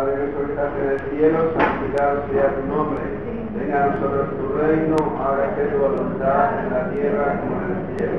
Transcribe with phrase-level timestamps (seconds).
[0.00, 3.02] Padre nuestro que estás en el cielo, santificado sea tu nombre.
[3.54, 8.18] Venga a nosotros tu reino, hágase tu voluntad en la tierra como en el cielo.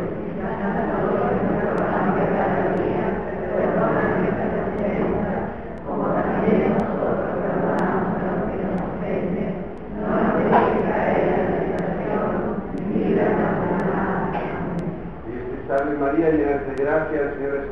[15.68, 17.72] Salve María, llena de gracia, el Señor es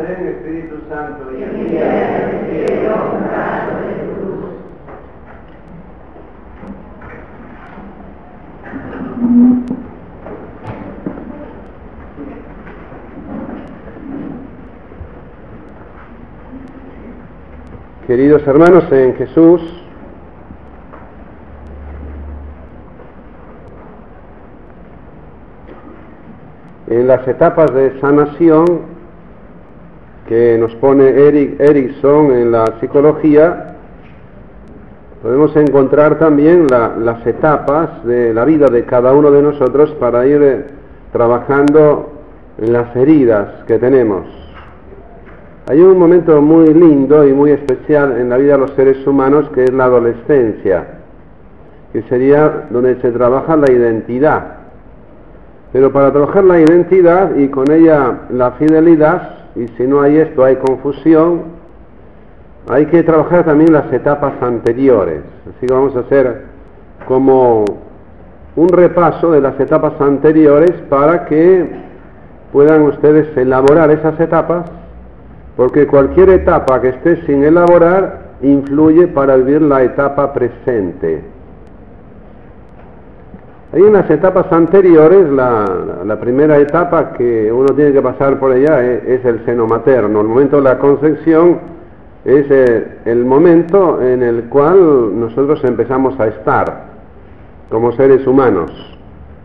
[0.00, 1.30] Ven Espíritu Santo
[18.06, 19.60] Queridos hermanos en Jesús,
[26.88, 28.89] en las etapas de sanación
[30.30, 33.74] que nos pone Eric Erickson en la psicología,
[35.24, 40.24] podemos encontrar también la- las etapas de la vida de cada uno de nosotros para
[40.28, 40.64] ir eh,
[41.12, 42.12] trabajando
[42.58, 44.22] en las heridas que tenemos.
[45.68, 49.50] Hay un momento muy lindo y muy especial en la vida de los seres humanos
[49.52, 50.84] que es la adolescencia,
[51.92, 54.44] que sería donde se trabaja la identidad.
[55.72, 60.44] Pero para trabajar la identidad y con ella la fidelidad, y si no hay esto
[60.44, 61.42] hay confusión,
[62.68, 65.22] hay que trabajar también las etapas anteriores.
[65.48, 66.44] Así que vamos a hacer
[67.06, 67.64] como
[68.56, 71.68] un repaso de las etapas anteriores para que
[72.52, 74.66] puedan ustedes elaborar esas etapas,
[75.56, 81.22] porque cualquier etapa que esté sin elaborar influye para vivir la etapa presente.
[83.72, 89.24] Hay unas etapas anteriores, la, primera etapa que uno tiene que pasar por ella es,
[89.24, 90.20] el seno materno.
[90.20, 91.58] El momento de la concepción
[92.24, 96.86] es eh, el momento en el cual nosotros empezamos a estar
[97.70, 98.72] como seres humanos.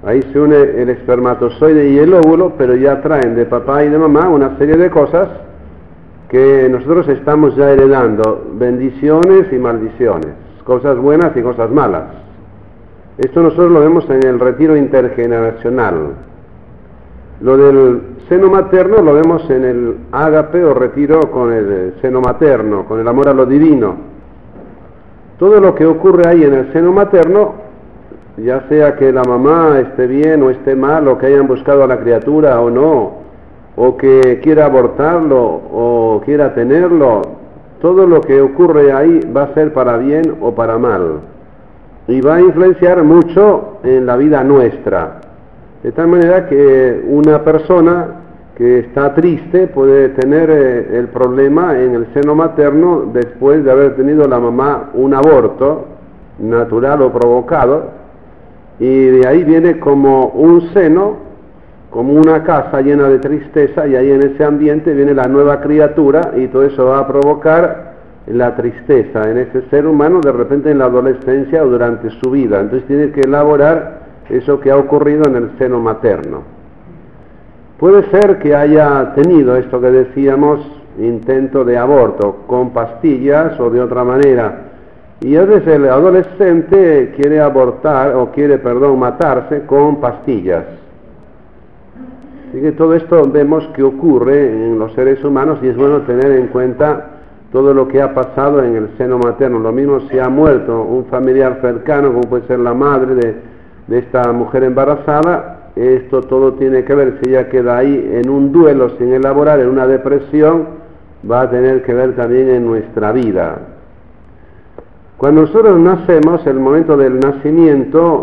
[0.03, 3.97] Ahí se une el espermatozoide y el óvulo, pero ya traen de papá y de
[3.99, 5.27] mamá una serie de cosas
[6.29, 10.31] que nosotros estamos ya heredando, bendiciones y maldiciones,
[10.63, 12.24] cosas buenas y cosas malas.
[13.17, 16.15] Esto nosotros lo vemos en el retiro intergeneracional.
[17.39, 22.85] Lo del seno materno lo vemos en el ágape o retiro con el seno materno,
[22.85, 23.95] con el amor a lo divino.
[25.39, 27.53] Todo lo que ocurre ahí en el seno materno,
[28.35, 31.87] ya sea que la mamá esté bien o esté mal, o que hayan buscado a
[31.87, 33.13] la criatura o no,
[33.77, 37.21] o que quiera abortarlo o quiera tenerlo,
[37.81, 41.34] todo lo que ocurre ahí va a ser para bien o para mal
[42.07, 45.21] y va a influenciar mucho en la vida nuestra.
[45.83, 48.07] De tal manera que una persona
[48.55, 53.95] que está triste puede tener eh, el problema en el seno materno después de haber
[53.95, 55.85] tenido la mamá un aborto
[56.39, 57.91] natural o provocado
[58.79, 61.17] y de ahí viene como un seno,
[61.89, 66.31] como una casa llena de tristeza y ahí en ese ambiente viene la nueva criatura
[66.35, 67.94] y todo eso va a provocar
[68.27, 72.59] la tristeza en ese ser humano de repente en la adolescencia o durante su vida.
[72.59, 73.99] Entonces tiene que elaborar
[74.29, 76.41] eso que ha ocurrido en el seno materno.
[77.79, 80.59] Puede ser que haya tenido esto que decíamos,
[80.97, 84.61] intento de aborto, con pastillas o de otra manera.
[85.21, 90.65] Y a veces el adolescente quiere abortar o quiere, perdón, matarse con pastillas.
[92.49, 96.31] Así que todo esto vemos que ocurre en los seres humanos y es bueno tener
[96.31, 97.14] en cuenta
[97.55, 99.59] todo lo que ha pasado en el seno materno.
[99.59, 104.33] Lo mismo si ha muerto un familiar cercano, como puede ser la madre de, esta
[104.33, 109.13] mujer embarazada, esto todo tiene que ver, si ella queda ahí en un duelo sin
[109.13, 110.65] elaborar, en una depresión,
[111.31, 113.59] va a tener que ver también en nuestra vida.
[115.15, 118.21] Cuando nosotros nacemos, el momento del nacimiento,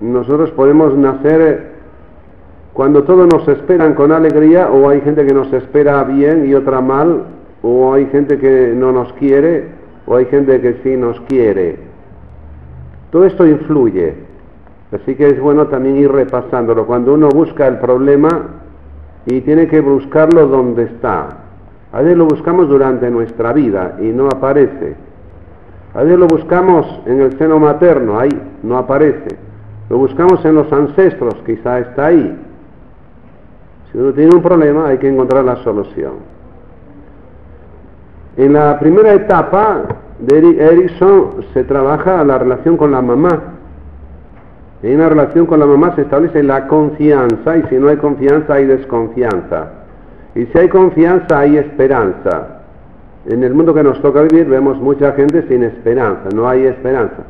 [0.00, 1.72] nosotros podemos nacer
[2.72, 6.80] cuando todos nos esperan con alegría o hay gente que nos espera bien y otra
[6.80, 7.24] mal,
[7.62, 9.68] o hay gente que no nos quiere
[10.06, 11.76] o hay gente que sí nos quiere.
[13.10, 14.14] Todo esto influye.
[14.92, 16.86] Así que es bueno también ir repasándolo.
[16.86, 18.28] Cuando uno busca el problema
[19.26, 21.28] y tiene que buscarlo donde está.
[21.92, 24.96] A veces lo buscamos durante nuestra vida y no aparece.
[25.94, 28.30] A veces lo buscamos en el seno materno, ahí
[28.62, 29.36] no aparece.
[29.90, 32.38] Lo buscamos en los ancestros, quizá está ahí.
[33.90, 36.31] Si uno tiene un problema, hay que encontrar la solución.
[38.36, 39.82] En la primera etapa
[40.18, 43.40] de Erickson se trabaja la relación con la mamá.
[44.82, 48.54] En una relación con la mamá se establece la confianza y si no hay confianza
[48.54, 49.66] hay desconfianza.
[50.34, 52.62] Y si hay confianza hay esperanza.
[53.26, 57.22] En el mundo que nos toca vivir vemos mucha gente sin esperanza, no hay esperanza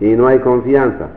[0.00, 1.08] y no hay confianza.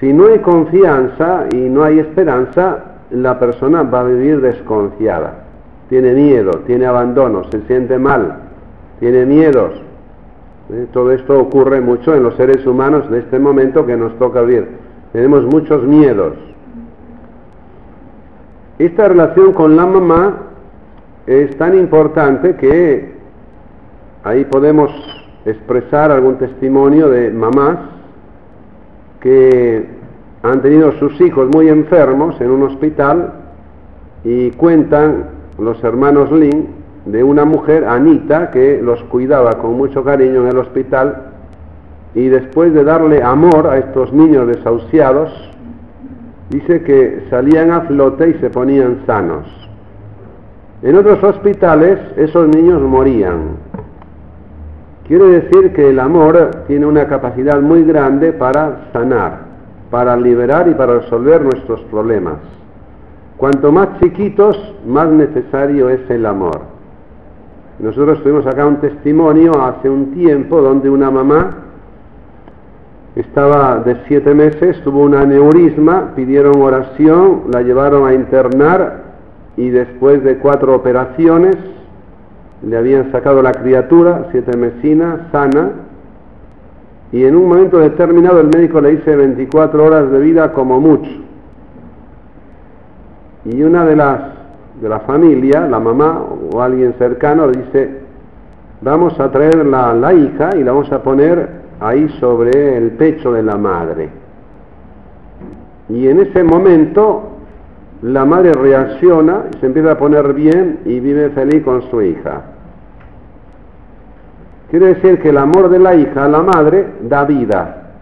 [0.00, 2.78] Si no hay confianza y no hay esperanza,
[3.10, 5.43] la persona va a vivir desconfiada.
[5.88, 8.38] Tiene miedo, tiene abandono, se siente mal,
[9.00, 9.72] tiene miedos.
[10.70, 10.86] ¿Eh?
[10.92, 14.68] Todo esto ocurre mucho en los seres humanos de este momento que nos toca vivir.
[15.12, 16.34] Tenemos muchos miedos.
[18.78, 20.36] Esta relación con la mamá
[21.26, 23.14] es tan importante que
[24.24, 24.90] ahí podemos
[25.44, 27.78] expresar algún testimonio de mamás
[29.20, 29.86] que
[30.42, 33.32] han tenido sus hijos muy enfermos en un hospital
[34.24, 36.68] y cuentan los hermanos Lin
[37.06, 41.32] de una mujer, Anita, que los cuidaba con mucho cariño en el hospital
[42.14, 45.30] y después de darle amor a estos niños desahuciados,
[46.50, 49.46] dice que salían a flote y se ponían sanos.
[50.82, 53.56] En otros hospitales esos niños morían.
[55.06, 59.40] Quiere decir que el amor tiene una capacidad muy grande para sanar,
[59.90, 62.36] para liberar y para resolver nuestros problemas.
[63.36, 66.60] Cuanto más chiquitos, más necesario es el amor.
[67.80, 71.50] Nosotros tuvimos acá un testimonio hace un tiempo donde una mamá
[73.16, 79.02] estaba de siete meses, tuvo un aneurisma, pidieron oración, la llevaron a internar
[79.56, 81.56] y después de cuatro operaciones
[82.66, 85.70] le habían sacado la criatura, siete mesina, sana,
[87.12, 91.23] y en un momento determinado el médico le dice 24 horas de vida como mucho.
[93.44, 94.20] Y una de las
[94.80, 98.00] de la familia, la mamá o alguien cercano, dice,
[98.80, 101.48] vamos a traer la, la hija y la vamos a poner
[101.80, 104.08] ahí sobre el pecho de la madre.
[105.88, 107.34] Y en ese momento
[108.02, 112.42] la madre reacciona y se empieza a poner bien y vive feliz con su hija.
[114.70, 117.92] Quiere decir que el amor de la hija a la madre da vida.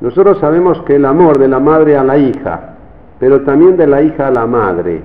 [0.00, 2.75] Nosotros sabemos que el amor de la madre a la hija,
[3.18, 5.00] pero también de la hija a la madre.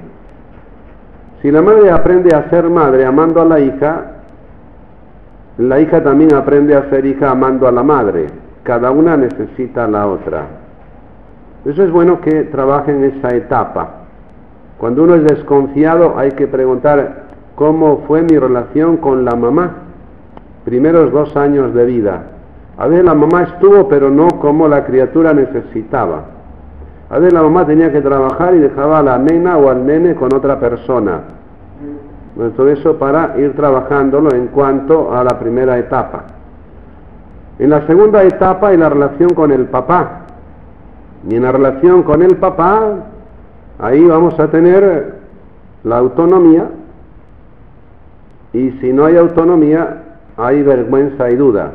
[1.41, 4.11] Si la madre aprende a ser madre amando a la hija,
[5.57, 8.27] la hija también aprende a ser hija amando a la madre.
[8.63, 10.45] Cada una necesita a la otra.
[11.65, 13.89] Eso es bueno que trabaje en esa etapa.
[14.77, 17.23] Cuando uno es desconfiado hay que preguntar
[17.55, 19.71] cómo fue mi relación con la mamá,
[20.65, 22.23] primeros dos años de vida.
[22.77, 26.40] A veces la mamá estuvo, pero no como la criatura necesitaba.
[27.11, 30.15] A veces la mamá tenía que trabajar y dejaba a la nena o al nene
[30.15, 31.19] con otra persona.
[32.55, 36.23] todo eso para ir trabajándolo en cuanto a la primera etapa.
[37.59, 40.21] En la segunda etapa hay la relación con el papá.
[41.29, 42.93] Y en la relación con el papá,
[43.77, 45.15] ahí vamos a tener
[45.83, 46.69] la autonomía.
[48.53, 50.01] Y si no hay autonomía,
[50.37, 51.71] hay vergüenza y duda.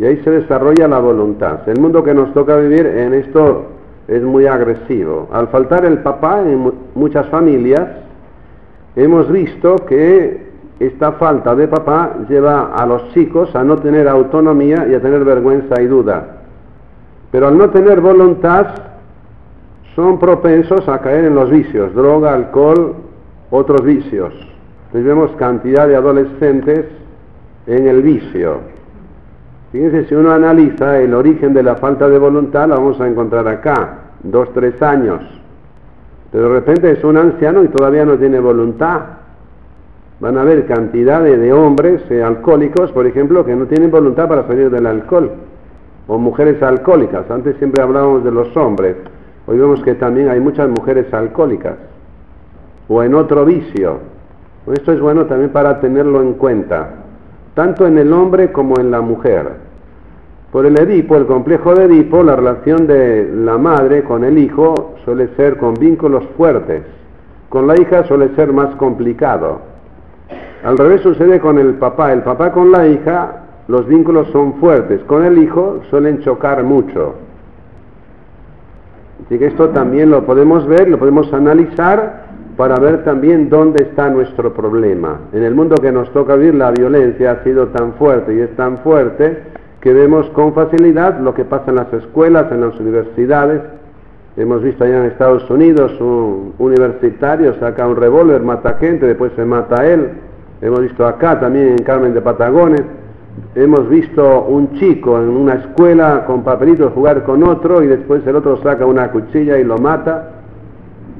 [0.00, 1.60] Y ahí se desarrolla la voluntad.
[1.68, 3.77] El mundo que nos toca vivir en esto
[4.08, 5.28] es muy agresivo.
[5.30, 7.86] Al faltar el papá en muchas familias,
[8.96, 10.48] hemos visto que
[10.80, 15.24] esta falta de papá lleva a los chicos a no tener autonomía y a tener
[15.24, 16.38] vergüenza y duda.
[17.30, 18.66] Pero al no tener voluntad,
[19.94, 22.94] son propensos a caer en los vicios, droga, alcohol,
[23.50, 24.32] otros vicios.
[24.86, 26.86] Entonces vemos cantidad de adolescentes
[27.66, 28.77] en el vicio.
[29.72, 33.46] Fíjense, si uno analiza el origen de la falta de voluntad, la vamos a encontrar
[33.48, 35.20] acá, dos, tres años.
[36.32, 39.00] Pero de repente es un anciano y todavía no tiene voluntad.
[40.20, 44.46] Van a haber cantidad de, hombres eh, alcohólicos, por ejemplo, que no tienen voluntad para
[44.46, 45.32] salir del alcohol
[46.06, 47.30] o mujeres alcohólicas.
[47.30, 48.96] Antes siempre hablábamos de los hombres,
[49.46, 51.76] hoy vemos que también hay muchas mujeres alcohólicas
[52.88, 53.98] o en otro vicio.
[54.72, 56.88] Esto es bueno también para tenerlo en cuenta,
[57.54, 59.68] tanto en el hombre como en la mujer.
[60.52, 64.94] Por el Edipo, el complejo de Edipo, la relación de la madre con el hijo
[65.04, 66.82] suele ser con vínculos fuertes.
[67.48, 69.60] Con la hija suele ser más complicado.
[70.64, 72.12] Al revés sucede con el papá.
[72.12, 75.02] El papá con la hija los vínculos son fuertes.
[75.04, 77.14] Con el hijo suelen chocar mucho.
[79.26, 82.27] Así que esto también lo podemos ver, lo podemos analizar
[82.58, 85.20] para ver también dónde está nuestro problema.
[85.32, 88.50] En el mundo que nos toca vivir la violencia ha sido tan fuerte y es
[88.56, 89.44] tan fuerte
[89.80, 93.62] que vemos con facilidad lo que pasa en las escuelas, en las universidades.
[94.36, 99.44] Hemos visto allá en Estados Unidos un universitario saca un revólver, mata gente, después se
[99.44, 100.10] mata a él.
[100.60, 102.82] Hemos visto acá también en Carmen de Patagones.
[103.54, 108.34] Hemos visto un chico en una escuela con papelitos jugar con otro y después el
[108.34, 110.37] otro saca una cuchilla y lo mata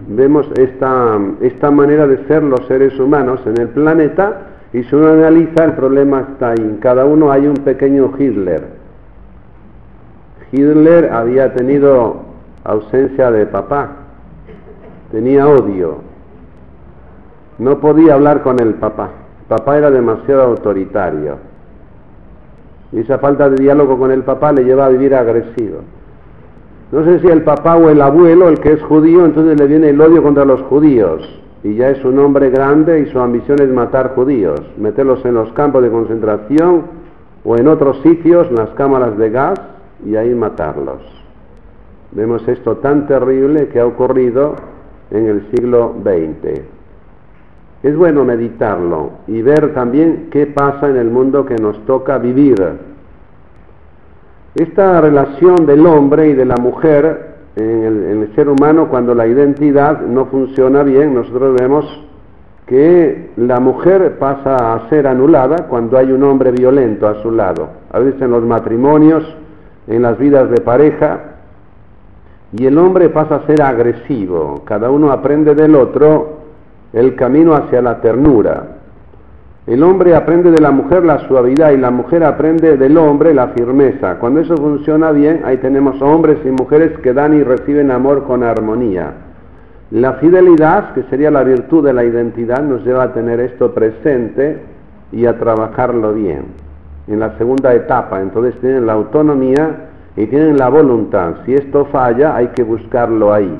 [0.08, 5.08] vemos esta, esta manera de ser los seres humanos en el planeta y si uno
[5.08, 6.58] analiza el problema está ahí.
[6.58, 8.78] En cada uno hay un pequeño Hitler.
[10.50, 12.22] Hitler había tenido
[12.64, 13.88] ausencia de papá,
[15.10, 15.98] tenía odio,
[17.58, 19.10] no podía hablar con el papá,
[19.46, 21.36] papá era demasiado autoritario.
[22.92, 25.80] Y esa falta de diálogo con el papá le lleva a vivir agresivo.
[26.90, 29.90] No sé si el papá o el abuelo, el que es judío, entonces le viene
[29.90, 31.22] el odio contra los judíos.
[31.62, 35.52] Y ya es un hombre grande y su ambición es matar judíos, meterlos en los
[35.52, 36.84] campos de concentración
[37.44, 39.60] o en otros sitios, las cámaras de gas,
[40.04, 41.02] y ahí matarlos.
[42.12, 44.54] Vemos esto tan terrible que ha ocurrido
[45.10, 46.62] en el siglo XX.
[47.82, 52.56] Es bueno meditarlo y ver también qué pasa en el mundo que nos toca vivir
[54.54, 60.00] esta relación del hombre y de la mujer en el, ser humano, cuando la identidad
[60.02, 61.84] no funciona bien, nosotros vemos
[62.66, 67.68] que la mujer pasa a ser anulada cuando hay un hombre violento a su lado.
[67.90, 69.24] A veces en los matrimonios,
[69.88, 71.20] en las vidas de pareja,
[72.52, 74.62] y el hombre pasa a ser agresivo.
[74.64, 76.38] Cada uno aprende del otro
[76.92, 78.77] el camino hacia la ternura.
[79.68, 83.48] El hombre aprende de la mujer la suavidad y la mujer aprende del hombre la
[83.48, 84.14] firmeza.
[84.14, 88.42] Cuando eso funciona bien, ahí tenemos hombres y mujeres que dan y reciben amor con
[88.42, 89.12] armonía.
[89.90, 94.62] La fidelidad, que sería la virtud de la identidad, nos lleva a tener esto presente
[95.12, 96.46] y a trabajarlo bien.
[97.06, 101.34] En la segunda etapa, entonces tienen la autonomía y tienen la voluntad.
[101.44, 103.54] Si esto falla, hay que buscarlo ahí.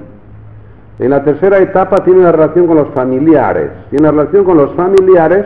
[1.00, 3.70] En la tercera etapa tiene la relación con los familiares.
[3.90, 5.44] Tiene la relación con los familiares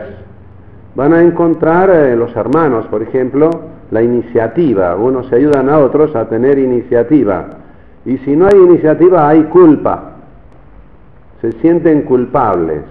[0.95, 3.49] van a encontrar eh, los hermanos, por ejemplo,
[3.91, 4.95] la iniciativa.
[4.95, 7.45] Unos se ayudan a otros a tener iniciativa.
[8.05, 10.11] Y si no hay iniciativa, hay culpa.
[11.41, 12.81] Se sienten culpables.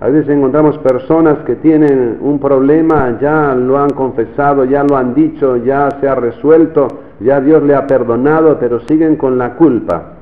[0.00, 5.14] A veces encontramos personas que tienen un problema, ya lo han confesado, ya lo han
[5.14, 6.88] dicho, ya se ha resuelto,
[7.20, 10.19] ya Dios le ha perdonado, pero siguen con la culpa.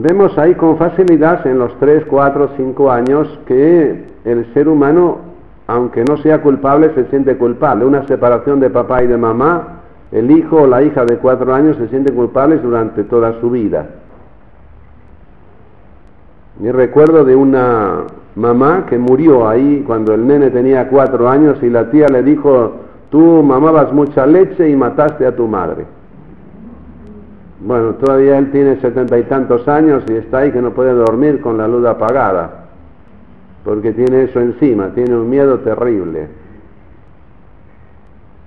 [0.00, 5.18] Vemos ahí con facilidad en los 3, 4, 5 años que el ser humano,
[5.66, 7.84] aunque no sea culpable, se siente culpable.
[7.84, 9.80] Una separación de papá y de mamá,
[10.12, 13.86] el hijo o la hija de 4 años se siente culpable durante toda su vida.
[16.60, 18.04] Me recuerdo de una
[18.36, 22.72] mamá que murió ahí cuando el nene tenía 4 años y la tía le dijo,
[23.10, 25.97] tú mamabas mucha leche y mataste a tu madre.
[27.60, 31.40] Bueno, todavía él tiene setenta y tantos años y está ahí que no puede dormir
[31.40, 32.66] con la luz apagada,
[33.64, 36.28] porque tiene eso encima, tiene un miedo terrible.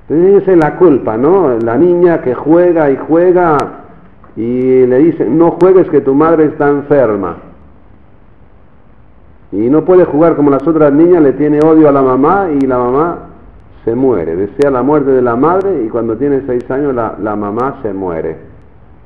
[0.08, 1.58] Entonces la culpa, ¿no?
[1.60, 3.58] La niña que juega y juega
[4.38, 7.36] y le dice, no juegues que tu madre está enferma.
[9.52, 12.62] Y no puede jugar como las otras niñas, le tiene odio a la mamá y
[12.62, 13.18] la mamá
[13.84, 14.38] se muere.
[14.38, 17.92] Desea la muerte de la madre y cuando tiene seis años la, la mamá se
[17.92, 18.51] muere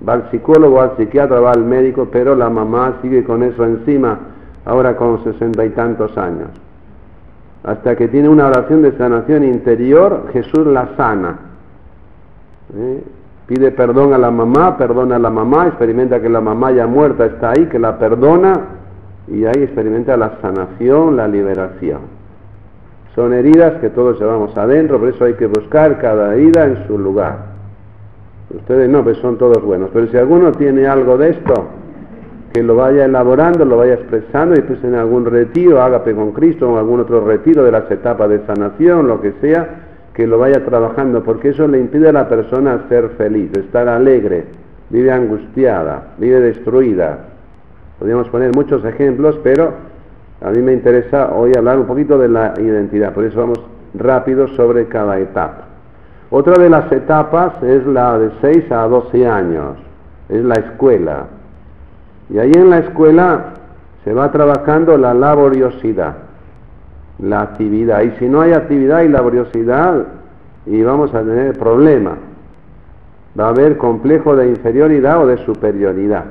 [0.08, 4.20] va al psicólogo, al psiquiatra, va al médico, pero la mamá sigue con eso encima,
[4.66, 6.50] ahora con sesenta y tantos años.
[7.64, 11.40] Hasta que tiene una oración de sanación interior, Jesús la sana.
[12.76, 13.04] ¿Eh?
[13.48, 17.26] Pide perdón a la mamá, perdona a la mamá, experimenta que la mamá ya muerta
[17.26, 18.54] está ahí, que la perdona,
[19.28, 22.02] y ahí experimenta la sanación, la liberación.
[23.16, 26.98] Son heridas que todos llevamos adentro, por eso hay que buscar cada herida en su
[26.98, 27.55] lugar.
[28.54, 29.90] Ustedes no, pues son todos buenos.
[29.94, 31.54] Pero si alguno tiene algo de esto,
[32.54, 36.72] que lo vaya elaborando, lo vaya expresando y pues en algún retiro, ágape con Cristo
[36.72, 39.68] o algún otro retiro de las etapas de sanación, lo que sea,
[40.14, 44.46] que lo vaya trabajando, porque eso le impide a la persona ser feliz, estar alegre,
[44.90, 47.18] vive angustiada, vive destruida.
[48.00, 49.74] Podríamos poner muchos ejemplos, pero
[50.42, 53.60] a mí me interesa hoy hablar un poquito de la identidad, por eso vamos
[53.94, 55.65] rápido sobre cada etapa.
[56.38, 59.78] Otra de las etapas es la de 6 a 12 años,
[60.28, 61.28] es la escuela.
[62.30, 63.54] Y ahí en la escuela
[64.04, 66.16] se va trabajando la laboriosidad,
[67.20, 68.02] la actividad.
[68.02, 70.08] Y si no hay actividad y laboriosidad,
[70.66, 72.18] y vamos a tener problemas.
[73.40, 76.26] Va a haber complejo de inferioridad o de superioridad.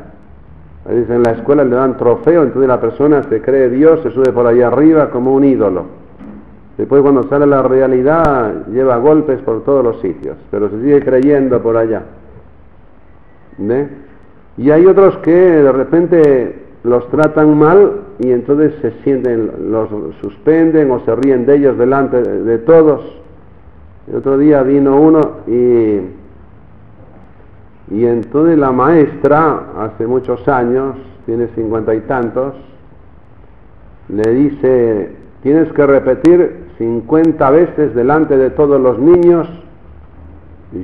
[0.87, 4.46] en la escuela le dan trofeo, entonces la persona se cree Dios, se sube por
[4.46, 6.03] ahí arriba como un ídolo.
[6.76, 11.62] Después cuando sale la realidad lleva golpes por todos los sitios, pero se sigue creyendo
[11.62, 12.02] por allá.
[14.56, 19.88] Y hay otros que de repente los tratan mal y entonces se sienten, los
[20.20, 23.02] suspenden o se ríen de ellos delante de, todos.
[24.08, 26.00] El otro día vino uno y,
[27.94, 32.54] y entonces la maestra, hace muchos años, tiene cincuenta y tantos,
[34.08, 35.12] le dice,
[35.42, 39.48] tienes que repetir cincuenta veces delante de todos los niños,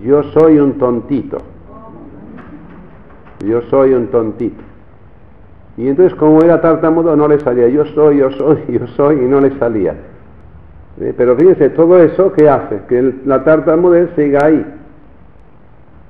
[0.04, 1.38] yo soy un tontito.
[3.44, 4.62] Yo soy un tontito.
[5.76, 9.28] Y entonces como era tartamudo no le salía, yo soy, yo soy, yo soy, y
[9.28, 9.94] no le salía.
[11.00, 12.82] Eh, pero fíjense, todo eso, ¿qué hace?
[12.88, 14.64] Que la tartamudez siga ahí.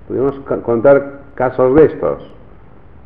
[0.09, 2.31] Podemos contar casos de estos.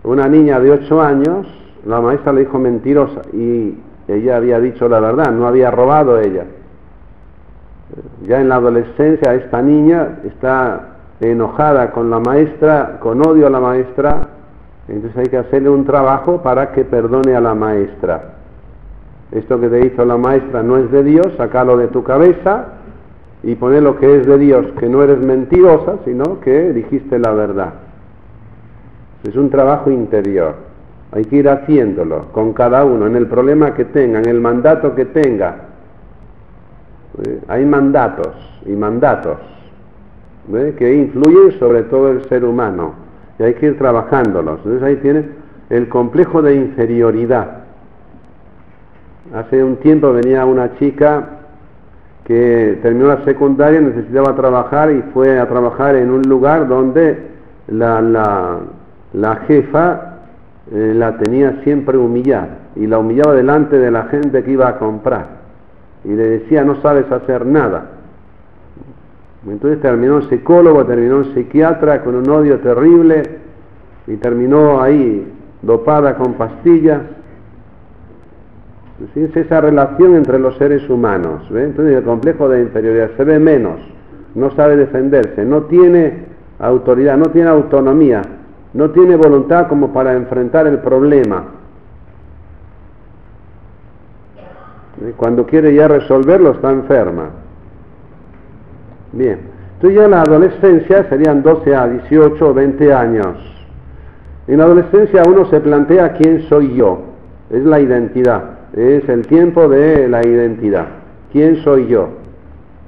[0.05, 1.47] Una niña de 8 años,
[1.85, 3.77] la maestra le dijo mentirosa y
[4.09, 6.45] ella había dicho la verdad, no había robado ella.
[8.27, 10.89] Ya en la adolescencia esta niña está
[11.21, 14.29] enojada con la maestra, con odio a la maestra,
[14.89, 18.35] entonces hay que hacerle un trabajo para que perdone a la maestra.
[19.33, 22.67] Esto que te hizo la maestra no es de Dios, sacalo de tu cabeza
[23.43, 27.33] y poner lo que es de Dios, que no eres mentirosa, sino que dijiste la
[27.33, 27.75] verdad.
[29.23, 30.55] Es un trabajo interior.
[31.13, 34.95] Hay que ir haciéndolo con cada uno, en el problema que tenga, en el mandato
[34.95, 35.57] que tenga.
[37.23, 37.41] ¿Eh?
[37.49, 38.35] Hay mandatos
[38.67, 39.39] y mandatos
[40.53, 40.75] ¿eh?
[40.77, 42.95] que influyen sobre todo el ser humano
[43.39, 44.59] y hay que ir trabajándolos.
[44.65, 45.29] Entonces ahí tiene
[45.71, 47.65] el complejo de inferioridad.
[49.35, 51.29] Hace un tiempo venía una chica
[52.25, 57.35] que terminó la secundaria, necesitaba trabajar y fue a trabajar en un lugar donde
[57.69, 58.61] la,
[59.47, 60.19] jefa
[60.73, 64.79] eh, la tenía siempre humillada y la humillaba delante de la gente que iba a
[64.79, 65.44] comprar
[66.05, 67.95] y le decía no sabes hacer nada
[69.51, 73.23] entonces terminó un psicólogo, terminó un psiquiatra con un odio terrible
[74.07, 75.31] y terminó ahí
[75.63, 77.03] dopada con pastillas.
[79.15, 81.43] Es esa relación entre los seres humanos.
[81.51, 83.81] Entonces el complejo de inferioridad se ve menos,
[84.35, 86.25] no sabe defenderse, no tiene
[86.59, 88.23] autoridad, no tiene autonomía,
[88.73, 91.45] no tiene voluntad como para enfrentar el problema.
[95.17, 97.31] Cuando quiere ya resolverlo está enferma.
[99.13, 99.39] Bien,
[99.75, 103.37] entonces ya en la adolescencia serían 12 a 18 o 20 años.
[104.47, 107.01] En la adolescencia uno se plantea quién soy yo,
[107.51, 110.87] es la identidad, es el tiempo de la identidad.
[111.33, 112.09] ¿Quién soy yo?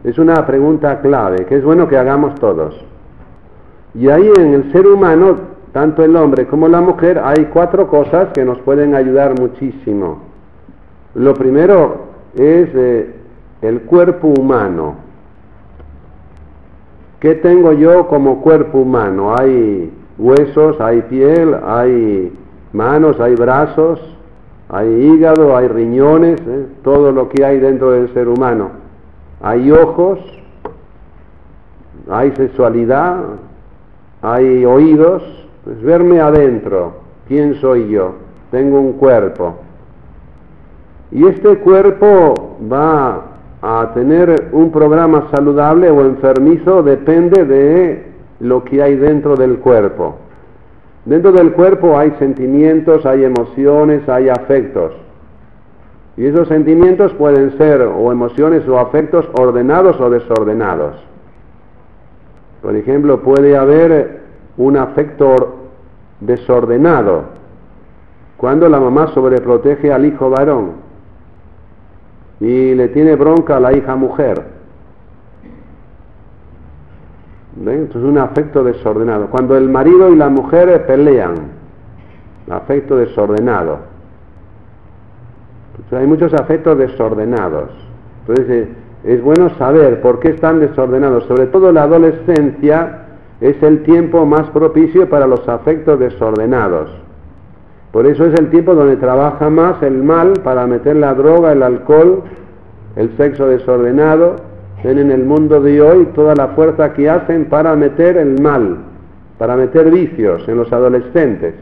[0.05, 2.81] Es una pregunta clave que es bueno que hagamos todos.
[3.95, 5.37] Y ahí en el ser humano,
[5.73, 10.36] tanto el hombre como la mujer, hay cuatro cosas que nos pueden ayudar muchísimo.
[11.16, 13.14] Lo primero es eh,
[13.62, 14.96] el cuerpo humano.
[17.20, 19.35] ¿Qué tengo yo como cuerpo humano?
[19.35, 22.37] Hay huesos, hay piel, hay
[22.74, 23.98] manos, hay brazos,
[24.68, 26.66] hay hígado, hay riñones, ¿eh?
[26.85, 28.72] todo lo que hay dentro del ser humano.
[29.40, 30.18] Hay ojos,
[32.11, 33.24] hay sexualidad,
[34.20, 35.22] hay oídos.
[35.64, 36.92] Pues verme adentro,
[37.26, 38.16] ¿quién soy yo?
[38.50, 39.65] Tengo un cuerpo.
[41.11, 43.23] Y este cuerpo va
[43.62, 48.07] a tener un programa saludable o enfermizo depende de
[48.40, 50.16] lo que hay dentro del cuerpo.
[51.05, 54.92] Dentro del cuerpo hay sentimientos, hay emociones, hay afectos.
[56.16, 60.97] Y esos sentimientos pueden ser o emociones o afectos ordenados o desordenados.
[62.62, 64.23] Por ejemplo, puede haber
[64.57, 65.57] un afecto
[66.21, 67.37] desordenado
[68.37, 70.86] cuando la mamá sobreprotege al hijo varón
[72.40, 74.42] y le tiene bronca a la hija mujer.
[77.64, 79.29] Esto es un afecto desordenado.
[79.29, 81.35] Cuando el marido y la mujer pelean,
[82.51, 83.79] afecto desordenado.
[85.90, 87.70] hay muchos afectos desordenados.
[88.20, 88.68] Entonces eh,
[89.05, 91.25] es bueno saber por qué están desordenados.
[91.25, 93.07] Sobre todo la adolescencia
[93.40, 97.06] es el tiempo más propicio para los afectos desordenados.
[97.92, 101.62] Por eso es el tiempo donde trabaja más el mal para meter la droga, el
[101.62, 102.22] alcohol,
[102.96, 104.37] el sexo desordenado.
[104.85, 108.77] Ven en el mundo de hoy toda la fuerza que hacen para meter el mal,
[109.37, 111.55] para meter vicios en los adolescentes.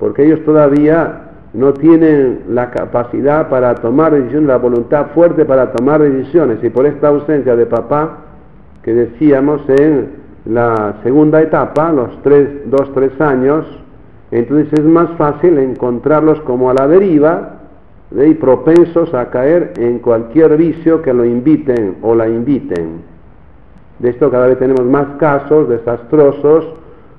[0.00, 6.02] Porque ellos todavía no tienen la capacidad para tomar decisiones, la voluntad fuerte para tomar
[6.02, 6.58] decisiones.
[6.62, 8.18] Y por esta ausencia de papá,
[8.82, 10.10] que decíamos en
[10.44, 13.66] la segunda etapa, los tres, dos, tres años,
[14.30, 17.56] entonces es más fácil encontrarlos como a la deriva
[18.10, 23.02] y propensos a caer en cualquier vicio que lo inviten o la inviten.
[23.98, 26.66] De esto cada vez tenemos más casos desastrosos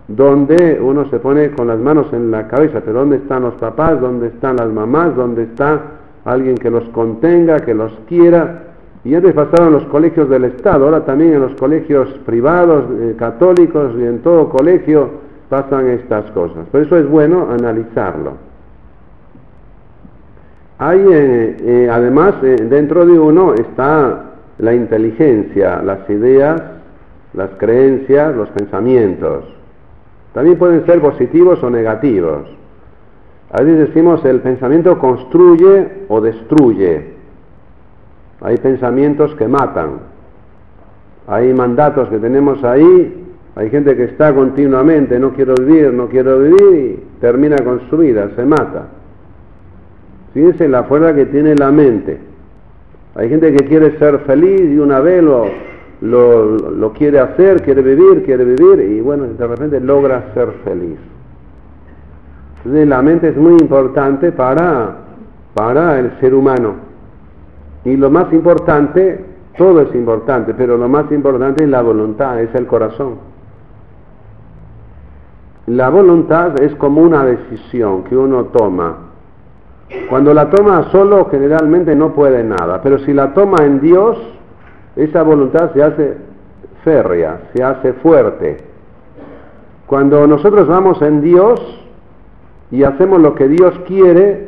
[0.08, 4.00] donde uno se pone con las manos en la cabeza, pero ¿dónde están los papás?
[4.00, 5.16] ¿Dónde están las mamás?
[5.16, 5.82] ¿Dónde está
[6.24, 8.64] alguien que los contenga, que los quiera?
[9.04, 13.94] Y antes pasaron los colegios del Estado, ahora también en los colegios privados, eh, católicos
[13.98, 16.68] y en todo colegio pasan estas cosas.
[16.68, 18.34] Por eso es bueno analizarlo.
[20.80, 24.24] Hay, eh, eh, además, dentro de uno está
[24.60, 26.62] la inteligencia, las ideas,
[27.34, 29.46] las creencias, los pensamientos.
[30.34, 32.48] También pueden ser positivos o negativos.
[33.52, 37.16] A veces decimos el pensamiento construye o destruye.
[38.42, 40.00] Hay pensamientos que matan.
[41.28, 43.27] Hay mandatos que tenemos ahí.
[43.58, 47.98] Hay gente que está continuamente, no quiero vivir, no quiero vivir, y termina con su
[47.98, 48.86] vida, se mata.
[50.36, 52.20] Fíjense la fuerza que tiene la mente.
[53.16, 55.48] Hay gente que quiere ser feliz y una vez lo,
[56.02, 61.00] lo, quiere hacer, quiere vivir, quiere vivir y bueno, de repente logra ser feliz.
[62.58, 64.98] Entonces la mente es muy importante para,
[65.56, 66.76] para el ser humano.
[67.86, 69.26] Y lo más importante,
[69.58, 73.37] todo es importante, pero lo más importante es la voluntad, es el corazón.
[75.68, 79.00] La voluntad es como una decisión que uno toma.
[80.10, 84.18] Cuando la toma solo generalmente no puede nada, pero si la toma en Dios,
[84.96, 86.18] esa voluntad se hace
[86.86, 88.58] férrea, se hace fuerte.
[89.88, 91.60] Cuando nosotros vamos en Dios
[92.72, 94.48] y hacemos lo que Dios quiere,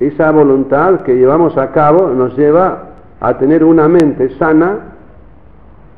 [0.00, 4.94] esa voluntad que llevamos a cabo nos lleva a tener una mente sana.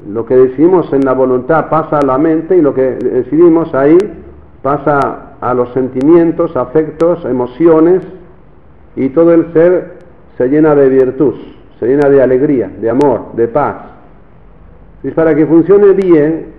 [0.08, 3.98] Lo que decidimos en la voluntad pasa a la mente y lo que decidimos ahí
[4.62, 8.02] pasa a los sentimientos, afectos, emociones
[8.96, 9.98] y todo el ser
[10.36, 11.34] se llena de virtud
[11.80, 13.76] se llena de alegría, de amor, de paz.
[15.02, 16.52] Y para que funcione bien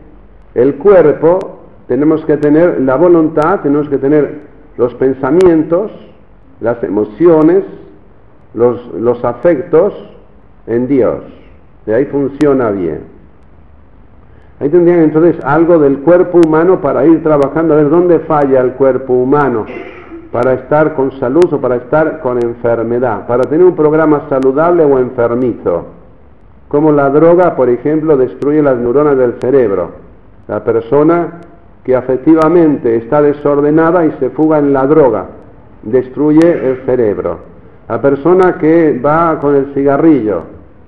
[0.55, 4.39] el cuerpo, tenemos que tener la voluntad, tenemos que tener
[4.77, 5.91] los pensamientos,
[6.59, 7.63] las emociones,
[8.55, 9.93] los, los afectos
[10.65, 11.23] en Dios.
[11.85, 13.01] De ahí funciona bien.
[14.61, 18.73] Ahí tendrían entonces algo del cuerpo humano para ir trabajando a ver dónde falla el
[18.73, 19.65] cuerpo humano
[20.31, 24.99] para estar con salud o para estar con enfermedad, para tener un programa saludable o
[24.99, 25.85] enfermizo.
[26.67, 29.93] Como la droga, por ejemplo, destruye las neuronas del cerebro.
[30.47, 31.41] La persona
[31.83, 35.25] que afectivamente está desordenada y se fuga en la droga,
[35.81, 37.39] destruye el cerebro.
[37.89, 40.43] La persona que va con el cigarrillo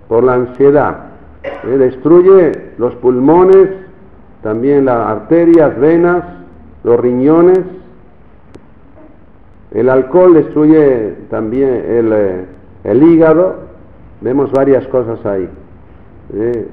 [0.07, 1.12] por la ansiedad,
[1.43, 3.69] eh, destruye los pulmones,
[4.41, 6.23] también las arterias, venas,
[6.83, 7.59] los riñones,
[9.71, 12.45] el alcohol destruye también eh,
[12.83, 13.55] el, hígado,
[14.21, 15.49] vemos varias cosas ahí
[16.33, 16.67] eh,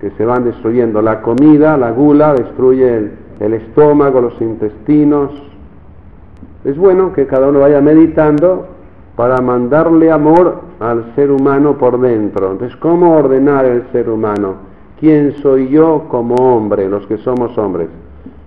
[0.00, 1.02] que se van destruyendo.
[1.02, 5.30] La comida, la gula, destruye el, el estómago, los intestinos.
[6.64, 8.75] Es bueno que cada uno vaya meditando
[9.16, 12.52] para mandarle amor al ser humano por dentro.
[12.52, 14.54] Entonces, ¿cómo ordenar el ser humano?
[15.00, 17.88] ¿Quién soy yo como hombre, los que somos hombres?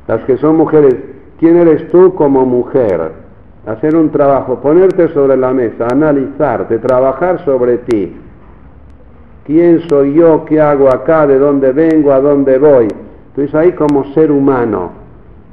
[0.08, 0.95] Las que son mujeres,
[1.39, 3.29] ¿quién eres tú como mujer?
[3.65, 8.15] hacer un trabajo, ponerte sobre la mesa, analizarte, trabajar sobre ti.
[9.45, 10.45] ¿Quién soy yo?
[10.45, 11.27] ¿Qué hago acá?
[11.27, 12.12] ¿De dónde vengo?
[12.12, 12.88] ¿A dónde voy?
[13.29, 14.91] Entonces ahí como ser humano.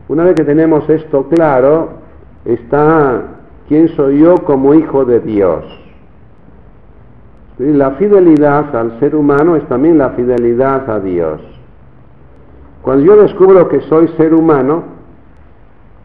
[0.09, 1.89] Una vez que tenemos esto claro,
[2.45, 3.23] está
[3.69, 5.65] quién soy yo como hijo de Dios.
[7.59, 11.41] La fidelidad al ser humano es también la fidelidad a Dios.
[12.83, 14.85] Cuando yo descubro que soy ser humano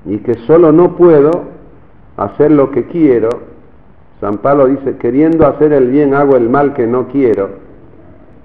[0.06, 1.52] y que solo no puedo,
[2.18, 3.30] hacer lo que quiero,
[4.20, 7.50] San Pablo dice, queriendo hacer el bien hago el mal que no quiero.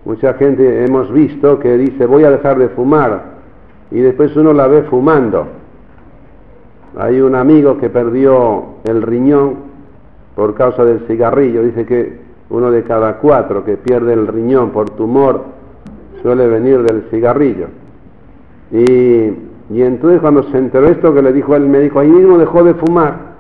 [0.05, 3.37] Mucha gente hemos visto que dice, voy a dejar de fumar,
[3.90, 5.46] y después uno la ve fumando.
[6.99, 9.55] Hay un amigo que perdió el riñón
[10.35, 14.91] por causa del cigarrillo, dice que uno de cada cuatro que pierde el riñón por
[14.91, 15.45] tumor
[16.23, 17.67] suele venir del cigarrillo.
[18.73, 19.33] Y,
[19.81, 23.37] entonces cuando se enteró esto que le dijo el médico, ahí mismo dejó de fumar.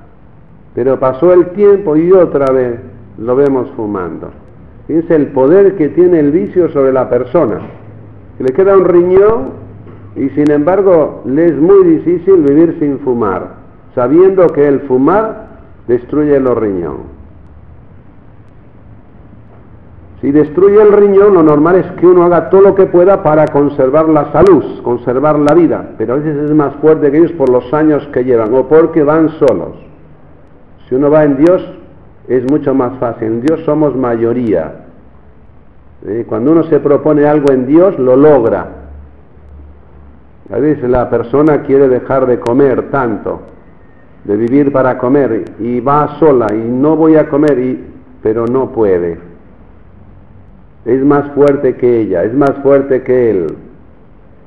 [0.74, 2.78] Pero pasó el tiempo y otra vez
[3.18, 4.30] lo vemos fumando.
[4.86, 7.60] Fíjense el poder que tiene el vicio sobre la persona.
[8.38, 9.65] le queda un riñón
[10.16, 13.56] y sin embargo le es muy difícil vivir sin fumar,
[13.94, 15.46] sabiendo que el fumar
[15.86, 17.16] destruye los riñones.
[20.20, 23.46] Si destruye el riñón, lo normal es que uno haga todo lo que pueda para
[23.48, 27.50] conservar la salud, conservar la vida, pero a veces es más fuerte que ellos por
[27.50, 29.76] los años que llevan o porque van solos.
[30.88, 31.62] Si uno va en Dios,
[32.28, 33.28] es mucho más fácil.
[33.28, 34.86] En Dios somos mayoría.
[36.06, 36.24] ¿Eh?
[36.26, 38.75] Cuando uno se propone algo en Dios, lo logra.
[40.52, 43.40] A veces la persona quiere dejar de comer tanto,
[44.24, 47.84] de vivir para comer, y va sola y no voy a comer, y,
[48.22, 49.18] pero no puede.
[50.84, 53.46] Es más fuerte que ella, es más fuerte que él.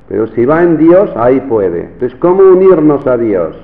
[0.07, 1.81] Pero si va en Dios, ahí puede.
[1.81, 3.57] Entonces, ¿cómo unirnos a Dios?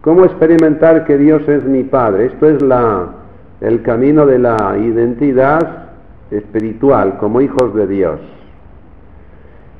[0.00, 2.26] ¿Cómo experimentar que Dios es mi Padre?
[2.26, 3.08] Esto es la,
[3.60, 5.88] el camino de la identidad
[6.30, 8.37] espiritual como hijos de Dios.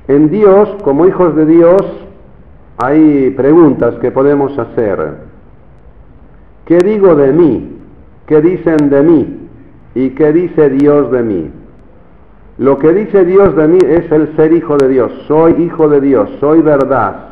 [0.09, 1.83] En Dios, como hijos de Dios,
[2.79, 5.17] hay preguntas que podemos hacer.
[6.65, 7.79] ¿Qué digo de mí?
[8.27, 9.49] ¿Qué dicen de mí?
[9.95, 11.51] ¿Y qué dice Dios de mí?
[12.57, 15.13] Lo que dice Dios de mí es el ser hijo de Dios.
[15.29, 17.29] Soy hijo de Dios, soy verdad.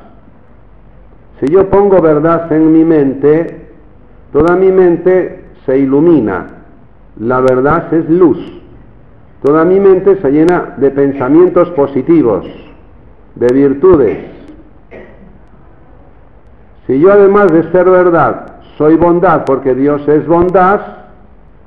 [1.41, 3.69] Si yo pongo verdad en mi mente,
[4.33, 6.47] toda mi mente se ilumina.
[7.19, 8.39] La verdad es luz.
[9.43, 12.47] Toda mi mente se llena de pensamientos positivos,
[13.37, 14.19] de virtudes.
[16.87, 20.81] Si yo además de ser verdad soy bondad porque Dios es bondad,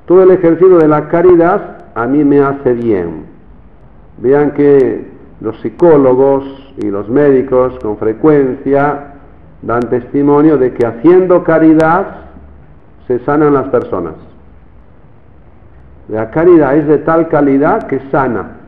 [0.06, 3.26] todo el ejercicio de la caridad a mí me hace bien.
[4.18, 5.08] Vean que
[5.42, 6.44] los psicólogos
[6.78, 9.14] y los médicos con frecuencia
[9.62, 12.06] dan testimonio de que haciendo caridad
[13.08, 14.14] se sanan las personas.
[16.08, 18.59] La caridad es de tal calidad que sana.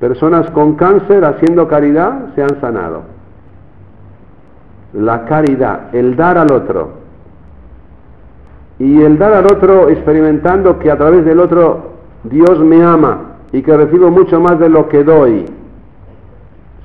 [0.00, 3.02] Personas con cáncer haciendo caridad se han sanado.
[4.92, 6.90] La caridad, el dar al otro.
[8.78, 11.92] Y el dar al otro experimentando que a través del otro
[12.24, 15.46] Dios me ama y que recibo mucho más de lo que doy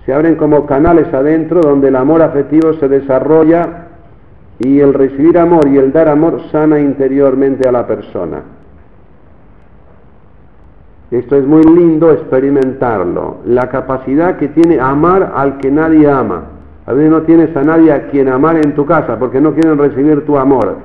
[0.05, 3.87] se abren como canales adentro donde el amor afectivo se desarrolla
[4.59, 8.41] y el recibir amor y el dar amor sana interiormente a la persona.
[11.11, 16.43] Esto es muy lindo experimentarlo, la capacidad que tiene amar al que nadie ama.
[16.85, 19.77] A veces no tienes a nadie a quien amar en tu casa porque no quieren
[19.77, 20.77] recibir tu amor.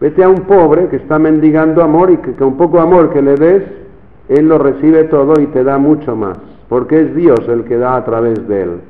[0.00, 3.34] Vete a un pobre que está mendigando amor y que con poco amor que le
[3.34, 3.62] des,
[4.28, 7.96] él lo recibe todo y te da mucho más porque es Dios el que da
[7.96, 8.80] a través de él.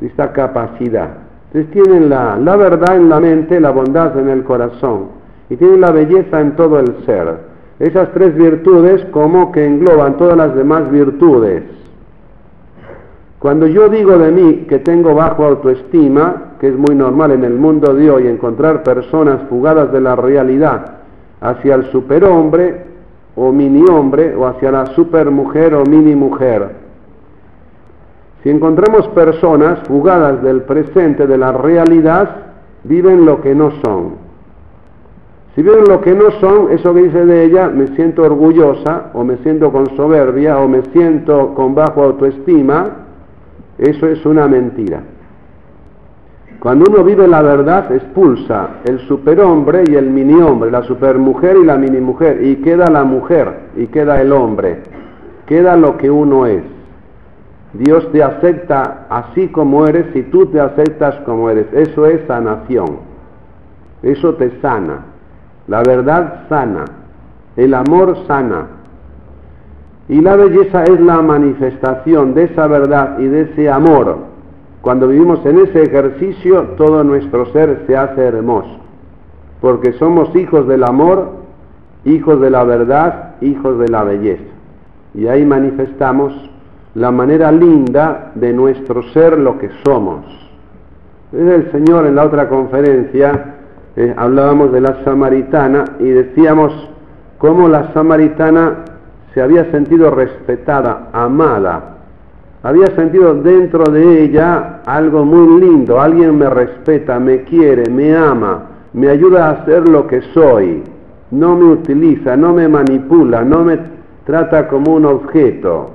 [0.00, 1.10] Esta capacidad.
[1.52, 5.06] Entonces tienen la, la verdad en la mente, la bondad en el corazón
[5.48, 7.53] y tienen la belleza en todo el ser.
[7.78, 11.64] Esas tres virtudes como que engloban todas las demás virtudes.
[13.38, 17.54] Cuando yo digo de mí que tengo bajo autoestima, que es muy normal en el
[17.54, 20.98] mundo de hoy encontrar personas fugadas de la realidad
[21.40, 22.94] hacia el superhombre,
[23.36, 26.84] o mini hombre o hacia la supermujer o mini mujer.
[28.42, 32.28] Si encontramos personas fugadas del presente, de la realidad,
[32.84, 34.23] viven lo que no son.
[35.54, 39.22] Si viven lo que no son, eso que dice de ella, me siento orgullosa, o
[39.22, 43.06] me siento con soberbia, o me siento con bajo autoestima,
[43.78, 45.02] eso es una mentira.
[46.58, 51.64] Cuando uno vive la verdad, expulsa el superhombre y el mini hombre, la supermujer y
[51.64, 54.80] la mini mujer, y queda la mujer y queda el hombre,
[55.46, 56.64] queda lo que uno es.
[57.74, 61.66] Dios te acepta así como eres y tú te aceptas como eres.
[61.72, 62.98] Eso es sanación.
[64.02, 65.13] Eso te sana.
[65.68, 66.84] La verdad sana.
[67.56, 68.66] El amor sana.
[70.08, 74.34] Y la belleza es la manifestación de esa verdad y de ese amor
[74.84, 78.80] cuando vivimos en ese ejercicio, todo nuestro ser se hace hermoso,
[79.62, 81.30] porque somos hijos del amor,
[82.04, 84.44] hijos de la verdad, hijos de la belleza.
[85.14, 86.34] Y ahí manifestamos
[86.94, 90.26] la manera linda de nuestro ser, lo que somos.
[91.32, 93.53] El Señor en la otra conferencia
[93.96, 96.72] eh, hablábamos de la samaritana y decíamos
[97.38, 98.84] cómo la samaritana
[99.32, 101.96] se había sentido respetada, amada,
[102.62, 108.62] había sentido dentro de ella algo muy lindo, alguien me respeta, me quiere, me ama,
[108.92, 110.82] me ayuda a ser lo que soy,
[111.30, 113.78] no me utiliza, no me manipula, no me
[114.24, 115.90] trata como un objeto,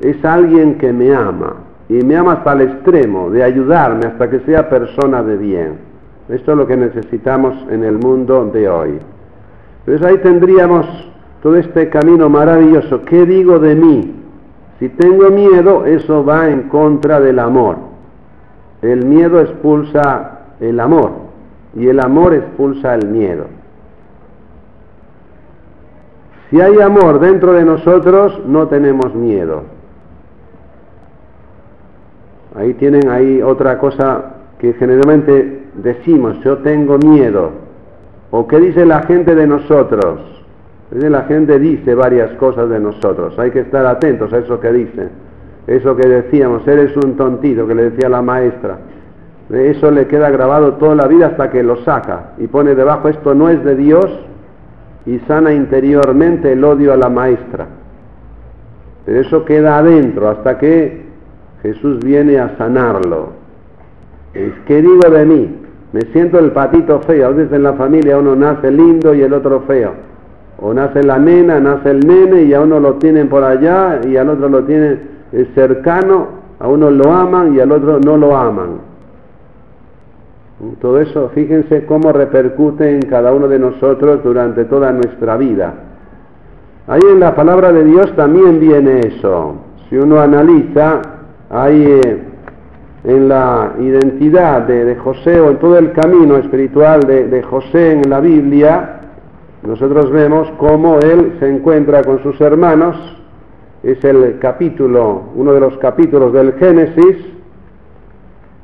[0.00, 1.54] es alguien que me ama.
[1.88, 5.89] Y me ama hasta el extremo de ayudarme hasta que sea persona de bien.
[6.30, 8.98] Esto es lo que necesitamos en el mundo de hoy.
[9.80, 10.86] Entonces ahí tendríamos
[11.42, 13.04] todo este camino maravilloso.
[13.04, 14.14] ¿Qué digo de mí?
[14.78, 17.76] Si tengo miedo, eso va en contra del amor.
[18.82, 21.10] El miedo expulsa el amor
[21.74, 23.46] y el amor expulsa el miedo.
[26.50, 29.62] Si hay amor dentro de nosotros, no tenemos miedo.
[32.56, 37.50] Ahí tienen ahí otra cosa que generalmente decimos, yo tengo miedo.
[38.30, 40.20] ¿O qué dice la gente de nosotros?
[40.90, 45.08] La gente dice varias cosas de nosotros, hay que estar atentos a eso que dice.
[45.66, 48.78] Eso que decíamos, eres un tontito, que le decía la maestra.
[49.50, 53.34] Eso le queda grabado toda la vida hasta que lo saca y pone debajo, esto
[53.34, 54.06] no es de Dios,
[55.06, 57.66] y sana interiormente el odio a la maestra.
[59.04, 61.04] Pero eso queda adentro hasta que
[61.62, 63.30] Jesús viene a sanarlo.
[64.34, 65.59] Es que digo de mí,
[65.92, 67.28] me siento el patito feo.
[67.28, 69.92] A en la familia uno nace lindo y el otro feo.
[70.58, 74.16] O nace la nena, nace el nene y a uno lo tienen por allá y
[74.16, 75.00] al otro lo tienen
[75.32, 78.90] eh, cercano, a uno lo aman y al otro no lo aman.
[80.80, 85.72] Todo eso, fíjense cómo repercute en cada uno de nosotros durante toda nuestra vida.
[86.86, 89.54] Ahí en la palabra de Dios también viene eso.
[89.88, 91.00] Si uno analiza,
[91.48, 92.29] ahí eh,
[93.04, 98.20] en la identidad de, José o en todo el camino espiritual de, José en la
[98.20, 99.00] Biblia,
[99.62, 102.96] nosotros vemos cómo él se encuentra con sus hermanos.
[103.82, 107.16] Es el capítulo, uno de los capítulos del Génesis,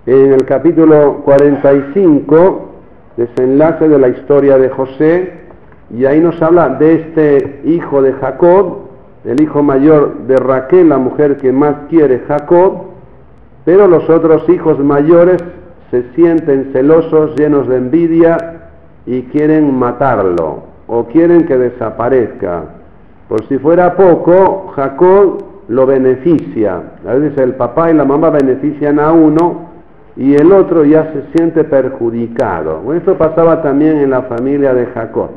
[0.04, 2.68] en el capítulo 45,
[3.16, 5.32] desenlace de la historia de José,
[5.90, 8.86] y ahí nos habla de este hijo de Jacob,
[9.24, 12.95] el hijo mayor de Raquel, la mujer que más quiere Jacob,
[13.66, 15.42] pero los otros hijos mayores
[15.90, 18.60] se sienten celosos, llenos de envidia
[19.06, 22.62] y quieren matarlo o quieren que desaparezca.
[23.28, 26.80] Por si fuera poco, Jacob lo beneficia.
[27.06, 29.66] A veces el papá y la mamá benefician a uno
[30.16, 32.94] y el otro ya se siente perjudicado.
[32.94, 35.30] Esto pasaba también en la familia de Jacob.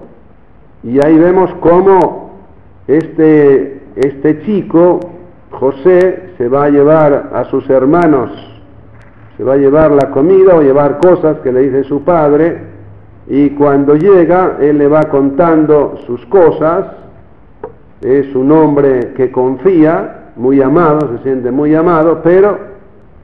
[0.84, 2.30] Y ahí vemos cómo
[2.88, 5.00] este, este chico,
[5.60, 8.32] José, se va a llevar a sus hermanos,
[9.36, 12.64] se va a llevar la comida o llevar cosas que le dice su padre,
[13.28, 16.86] y cuando llega, él le va contando sus cosas,
[18.02, 22.58] es un hombre que confía, muy amado, se siente muy amado, pero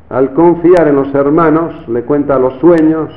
[0.10, 3.10] al confiar en los hermanos, le cuenta los sueños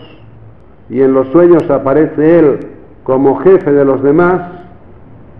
[0.88, 2.58] y en los sueños aparece él
[3.02, 4.42] como jefe de los demás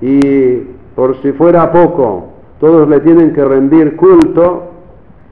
[0.01, 0.57] y
[0.95, 2.28] por si fuera poco,
[2.61, 4.73] todos le tienen que rendir culto,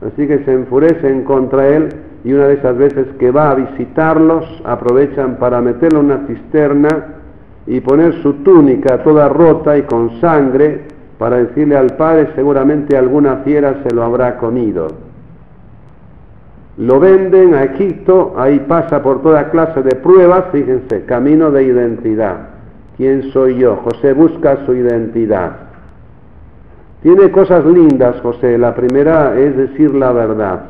[0.05, 1.89] así que se enfurecen contra él
[2.23, 6.89] y una de esas veces que va a visitarlos aprovechan para meterlo en una cisterna
[7.65, 10.81] y poner su túnica toda rota y con sangre
[11.17, 14.87] para decirle al padre seguramente alguna fiera se lo habrá comido.
[16.77, 22.49] Lo venden a Egipto, ahí pasa por toda clase de pruebas, fíjense, camino de identidad.
[22.97, 23.77] ¿Quién soy yo?
[23.77, 25.66] José busca su identidad.
[27.07, 28.57] Tiene cosas lindas, José.
[28.57, 30.63] La primera es decir la verdad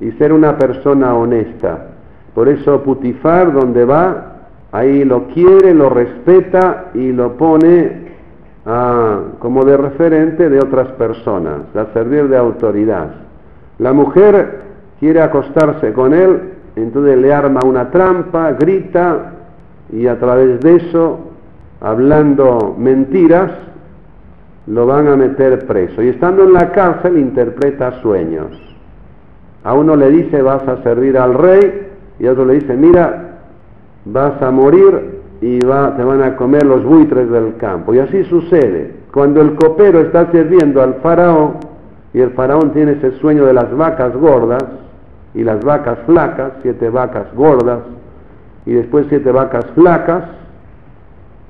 [0.00, 1.86] y ser una persona honesta.
[2.34, 4.38] Por eso Putifar, donde va,
[4.72, 8.08] ahí lo quiere, lo respeta y lo pone
[8.66, 13.10] ah, como de referente de otras personas, a servir de autoridad.
[13.78, 14.62] La mujer
[14.98, 19.34] quiere acostarse con él, entonces le arma una trampa, grita
[19.92, 21.20] y a través de eso,
[21.80, 23.67] hablando mentiras,
[24.68, 26.02] lo van a meter preso.
[26.02, 28.48] Y estando en la cárcel interpreta sueños.
[29.64, 33.38] A uno le dice vas a servir al rey y a otro le dice mira,
[34.04, 37.94] vas a morir y va, te van a comer los buitres del campo.
[37.94, 38.94] Y así sucede.
[39.12, 41.54] Cuando el copero está sirviendo al faraón
[42.12, 44.64] y el faraón tiene ese sueño de las vacas gordas,
[45.34, 47.80] y las vacas flacas, siete vacas gordas
[48.66, 50.24] y después siete vacas flacas.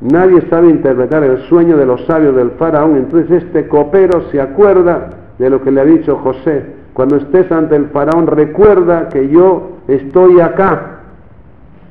[0.01, 5.11] Nadie sabe interpretar el sueño de los sabios del faraón, entonces este copero se acuerda
[5.39, 6.79] de lo que le ha dicho José.
[6.93, 11.01] Cuando estés ante el faraón, recuerda que yo estoy acá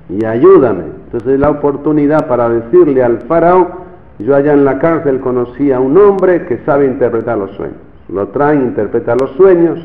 [0.10, 0.84] y ayúdame.
[1.06, 3.67] Entonces es la oportunidad para decirle al faraón,
[4.20, 7.78] yo allá en la cárcel conocí a un hombre que sabe interpretar los sueños.
[8.10, 9.80] Lo traen, interpreta los sueños,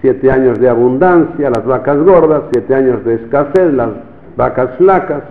[0.00, 3.90] siete años de abundancia, las vacas gordas, siete años de escasez, las
[4.36, 5.22] vacas flacas,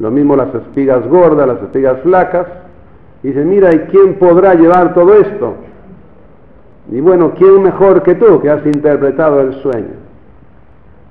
[0.00, 2.46] lo mismo las espigas gordas, las espigas flacas.
[3.22, 5.54] Y dice, mira, ¿y quién podrá llevar todo esto?
[6.90, 10.00] Y bueno, ¿quién mejor que tú que has interpretado el sueño?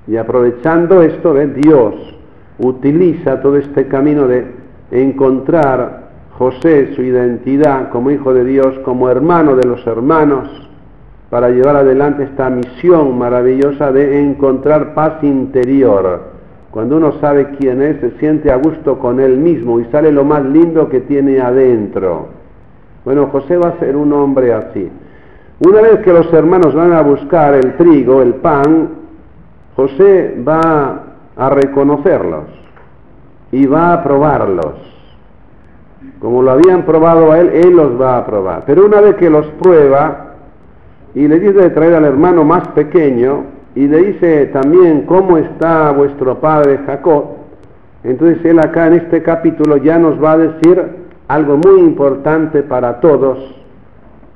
[0.08, 1.94] Y aprovechando esto, Dios
[2.58, 4.46] utiliza todo este camino de
[4.90, 10.48] encontrar José su identidad como hijo de Dios, como hermano de los hermanos,
[11.30, 16.39] para llevar adelante esta misión maravillosa de encontrar paz interior.
[16.70, 20.24] Cuando uno sabe quién es, se siente a gusto con él mismo y sale lo
[20.24, 22.28] más lindo que tiene adentro.
[23.04, 24.90] Bueno, José va a ser un hombre así.
[25.66, 28.88] Una vez que los hermanos van a buscar el trigo, el pan,
[29.74, 31.02] José va
[31.36, 32.44] a reconocerlos
[33.50, 34.74] y va a probarlos.
[36.20, 38.62] Como lo habían probado a él, él los va a probar.
[38.66, 40.34] Pero una vez que los prueba
[41.14, 45.92] y le dice de traer al hermano más pequeño y le dice también cómo está
[45.92, 47.24] vuestro padre Jacob,
[48.04, 50.82] entonces él acá en este capítulo ya nos va a decir
[51.28, 53.60] algo muy importante para todos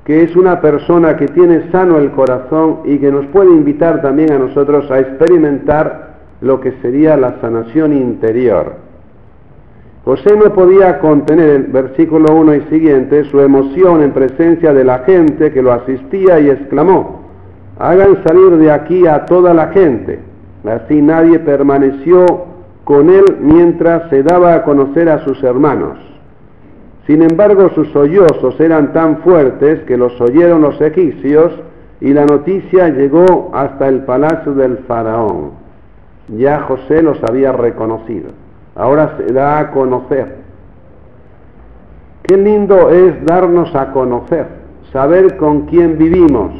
[0.05, 4.31] que es una persona que tiene sano el corazón y que nos puede invitar también
[4.31, 8.75] a nosotros a experimentar lo que sería la sanación interior.
[10.05, 14.99] José no podía contener, el versículo 1 y siguiente, su emoción en presencia de la
[14.99, 17.24] gente que lo asistía y exclamó,
[17.79, 20.19] hagan salir de aquí a toda la gente.
[20.65, 22.45] Así nadie permaneció
[22.83, 25.97] con él mientras se daba a conocer a sus hermanos.
[27.07, 31.51] Sin embargo, sus sollozos eran tan fuertes que los oyeron los egipcios
[32.01, 35.51] y la noticia llegó hasta el palacio del faraón.
[36.29, 38.29] Ya José los había reconocido.
[38.75, 40.35] Ahora se da a conocer.
[42.23, 44.47] Qué lindo es darnos a conocer,
[44.91, 46.53] saber con quién vivimos,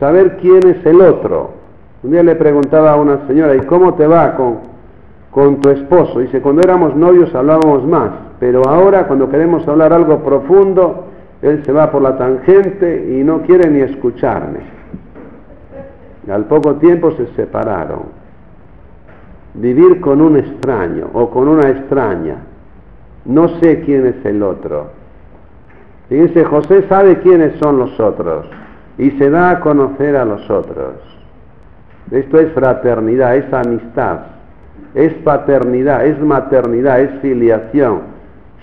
[0.00, 1.52] saber quién es el otro.
[2.02, 4.58] Un día le preguntaba a una señora, ¿y cómo te va con,
[5.30, 6.18] con tu esposo?
[6.18, 11.04] Dice, cuando éramos novios hablábamos más pero ahora cuando queremos hablar algo profundo,
[11.42, 14.60] él se va por la tangente y no quiere ni escucharme.
[16.28, 18.04] Al poco tiempo se separaron.
[19.52, 22.36] Vivir con un extraño o con una extraña.
[23.26, 24.86] No sé quién es el otro.
[26.08, 28.46] Fíjense, José sabe quiénes son los otros
[29.00, 30.94] y se da a conocer a los otros.
[32.10, 34.20] Esto es fraternidad, es amistad,
[34.94, 38.20] es paternidad, es maternidad, es filiación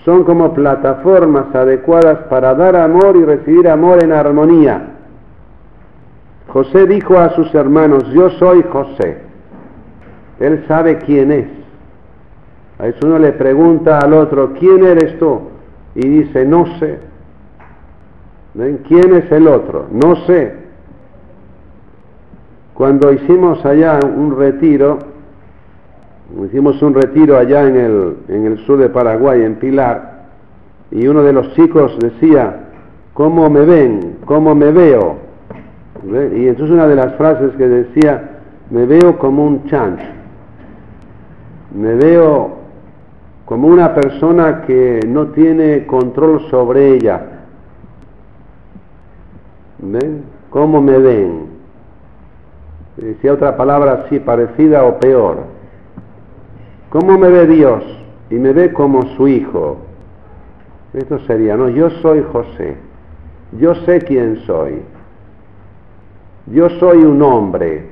[0.08, 4.94] son como plataformas adecuadas para dar amor y recibir amor en armonía.
[6.48, 9.18] José dijo a sus hermanos, yo soy José.
[10.40, 11.48] Él sabe quién es.
[12.78, 15.40] A eso uno le pregunta al otro, ¿quién eres tú?
[15.94, 17.00] Y dice, no sé.
[18.58, 19.86] ¿Quién es el otro?
[19.92, 20.52] No sé.
[22.74, 24.98] Cuando hicimos allá un retiro,
[26.44, 30.24] hicimos un retiro allá en el, en el sur de Paraguay, en Pilar,
[30.90, 32.64] y uno de los chicos decía,
[33.14, 34.18] ¿cómo me ven?
[34.24, 35.16] ¿Cómo me veo?
[36.04, 38.40] Y entonces una de las frases que decía,
[38.70, 40.06] me veo como un chancho,
[41.74, 42.58] me veo
[43.44, 47.37] como una persona que no tiene control sobre ella.
[49.78, 50.24] ¿Ven?
[50.50, 51.46] ¿Cómo me ven?
[52.96, 55.44] Decía otra palabra así, parecida o peor.
[56.90, 57.84] ¿Cómo me ve Dios?
[58.30, 59.78] Y me ve como su hijo.
[60.94, 62.76] Esto sería, no, yo soy José.
[63.58, 64.82] Yo sé quién soy.
[66.46, 67.86] Yo soy un hombre.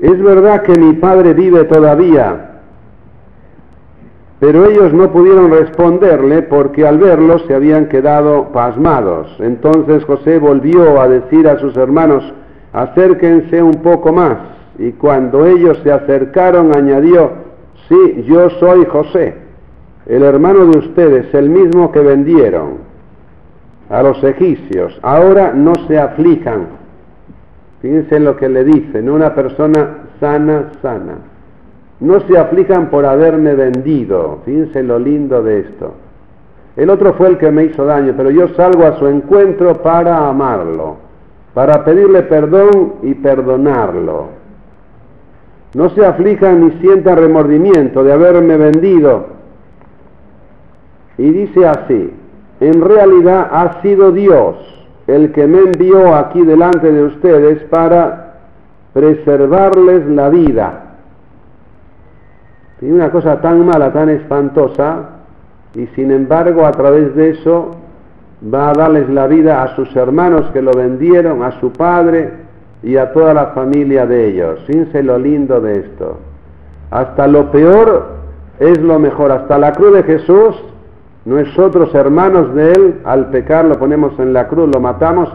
[0.00, 2.49] Es verdad que mi padre vive todavía,
[4.40, 9.36] pero ellos no pudieron responderle porque al verlo se habían quedado pasmados.
[9.38, 12.24] Entonces José volvió a decir a sus hermanos,
[12.72, 14.38] acérquense un poco más.
[14.78, 17.32] Y cuando ellos se acercaron, añadió,
[17.86, 19.34] sí, yo soy José,
[20.06, 22.78] el hermano de ustedes, el mismo que vendieron
[23.90, 24.98] a los egipcios.
[25.02, 26.68] Ahora no se aflijan.
[27.82, 31.29] Fíjense lo que le dicen, una persona sana, sana.
[32.00, 34.38] No se aflijan por haberme vendido.
[34.44, 35.92] Fíjense lo lindo de esto.
[36.76, 40.28] El otro fue el que me hizo daño, pero yo salgo a su encuentro para
[40.28, 40.96] amarlo,
[41.52, 44.28] para pedirle perdón y perdonarlo.
[45.74, 49.26] No se aflijan ni sientan remordimiento de haberme vendido.
[51.18, 52.14] Y dice así,
[52.60, 54.56] en realidad ha sido Dios
[55.06, 58.36] el que me envió aquí delante de ustedes para
[58.94, 60.89] preservarles la vida.
[62.80, 65.10] Y una cosa tan mala, tan espantosa,
[65.74, 67.76] y sin embargo a través de eso
[68.42, 72.30] va a darles la vida a sus hermanos que lo vendieron, a su padre,
[72.82, 74.60] y a toda la familia de ellos.
[74.66, 76.18] Fíjense lo lindo de esto.
[76.90, 78.06] Hasta lo peor
[78.58, 79.32] es lo mejor.
[79.32, 80.56] Hasta la cruz de Jesús,
[81.24, 85.28] nosotros hermanos de Él, al pecar lo ponemos en la cruz, lo matamos.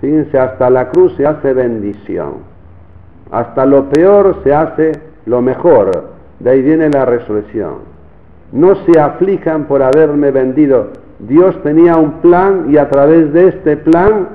[0.00, 2.50] Fíjense, hasta la cruz se hace bendición.
[3.30, 4.92] Hasta lo peor se hace
[5.26, 6.19] lo mejor.
[6.40, 7.90] De ahí viene la resurrección.
[8.52, 10.88] No se aflijan por haberme vendido.
[11.20, 14.28] Dios tenía un plan y a través de este plan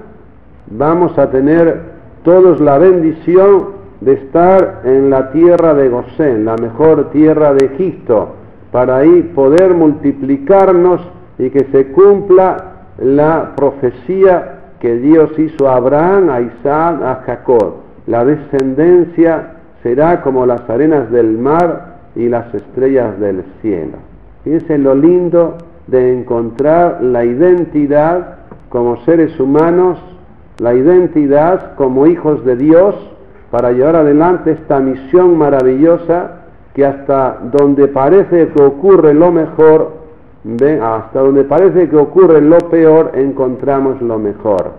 [0.67, 7.09] vamos a tener todos la bendición de estar en la tierra de Gosén, la mejor
[7.11, 8.35] tierra de Egipto,
[8.71, 11.01] para ahí poder multiplicarnos
[11.39, 12.57] y que se cumpla
[12.99, 17.75] la profecía que Dios hizo a Abraham, a Isaac, a Jacob.
[18.05, 23.97] La descendencia será como las arenas del mar y las estrellas del cielo.
[24.43, 25.57] Fíjense lo lindo
[25.87, 28.37] de encontrar la identidad
[28.69, 29.99] como seres humanos,
[30.59, 32.95] la identidad como hijos de Dios,
[33.51, 36.41] para llevar adelante esta misión maravillosa
[36.73, 39.93] que hasta donde parece que ocurre lo mejor,
[40.81, 44.71] hasta donde parece que ocurre lo peor, encontramos lo mejor.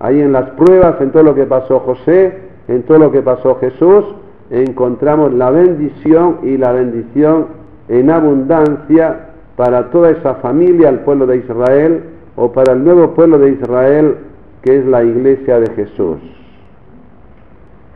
[0.00, 3.56] Ahí en las pruebas, en todo lo que pasó José, en todo lo que pasó
[3.60, 4.04] Jesús,
[4.52, 7.46] encontramos la bendición y la bendición
[7.88, 12.02] en abundancia para toda esa familia, el pueblo de Israel,
[12.36, 14.16] o para el nuevo pueblo de Israel,
[14.62, 16.18] que es la iglesia de Jesús.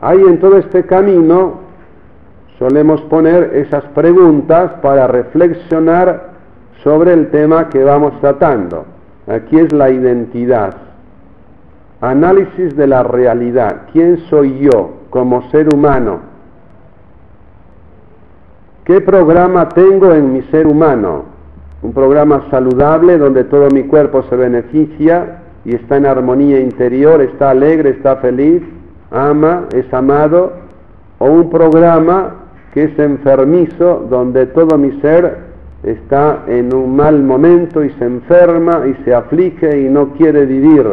[0.01, 1.59] Ahí en todo este camino
[2.59, 6.31] solemos poner esas preguntas para reflexionar
[6.83, 8.85] sobre el tema que vamos tratando.
[9.27, 10.75] Aquí es la identidad.
[12.01, 13.83] Análisis de la realidad.
[13.91, 16.26] ¿Quién soy yo como ser humano?
[18.87, 21.25] ¿Qué programa tengo en mi ser humano?
[21.81, 27.49] Un programa saludable donde todo mi cuerpo se beneficia y está en armonía interior, está
[27.49, 28.63] alegre, está feliz,
[29.11, 30.53] ama, es amado.
[31.19, 32.35] O un programa
[32.73, 35.35] que es enfermizo donde todo mi ser
[35.83, 40.87] está en un mal momento y se enferma y se aflige y no quiere vivir.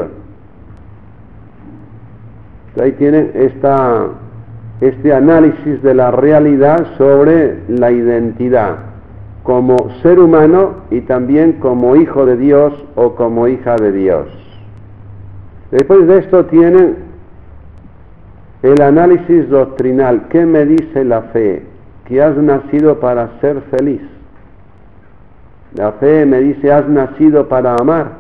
[2.83, 4.09] Ahí tienen esta,
[4.85, 8.77] este análisis de la realidad sobre la identidad
[9.43, 14.27] como ser humano y también como hijo de Dios o como hija de Dios.
[15.71, 16.97] Después de esto tienen
[18.63, 20.29] el análisis doctrinal.
[20.29, 21.63] ¿Qué me dice la fe?
[22.05, 24.03] Que has nacido para ser feliz.
[25.75, 28.13] La fe me dice, has nacido para amar.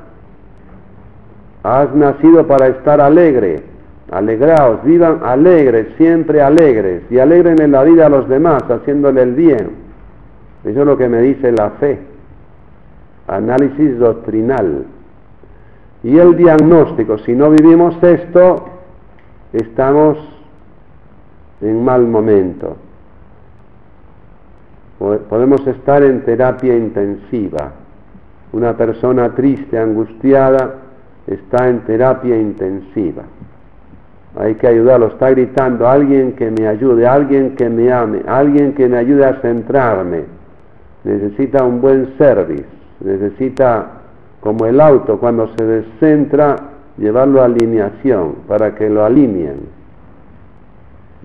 [1.62, 3.73] Has nacido para estar alegre.
[4.10, 7.02] Alegraos, vivan alegres, siempre alegres.
[7.10, 9.70] Y alegren en la vida a los demás, haciéndole el bien.
[10.64, 11.98] Eso es lo que me dice la fe.
[13.26, 14.84] Análisis doctrinal.
[16.02, 18.66] Y el diagnóstico, si no vivimos esto,
[19.52, 20.18] estamos
[21.60, 22.76] en mal momento
[24.98, 27.72] podemos estar en terapia intensiva.
[28.52, 30.74] Una persona triste, angustiada,
[31.26, 33.24] está en terapia intensiva.
[34.36, 38.88] Hay que ayudarlo, está gritando, alguien que me ayude, alguien que me ame, alguien que
[38.88, 40.24] me ayude a centrarme.
[41.04, 42.66] Necesita un buen service,
[43.00, 43.86] necesita,
[44.40, 46.56] como el auto, cuando se descentra,
[46.98, 49.60] llevarlo a alineación, para que lo alineen.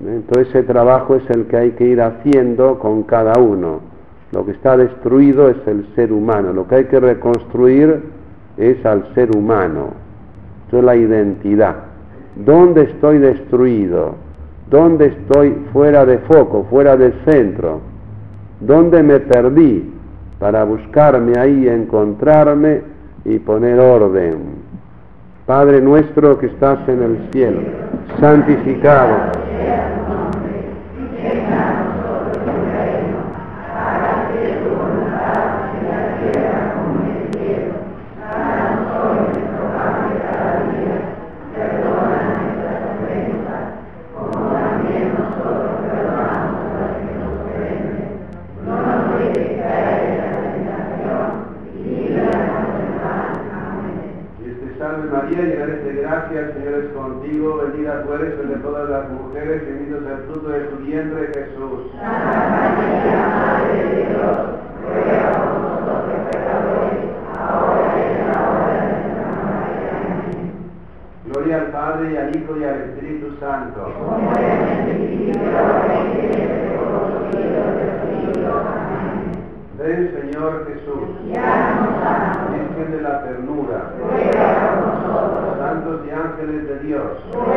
[0.05, 3.81] Entonces ese trabajo es el que hay que ir haciendo con cada uno.
[4.31, 8.03] Lo que está destruido es el ser humano, lo que hay que reconstruir
[8.57, 9.87] es al ser humano.
[10.71, 11.88] Es la identidad.
[12.45, 14.15] ¿Dónde estoy destruido?
[14.69, 17.81] ¿Dónde estoy fuera de foco, fuera del centro?
[18.61, 19.91] ¿Dónde me perdí
[20.39, 22.81] para buscarme ahí, encontrarme
[23.25, 24.37] y poner orden?
[25.45, 27.59] Padre nuestro que estás en el cielo,
[28.19, 29.15] santificado
[86.89, 87.48] Ven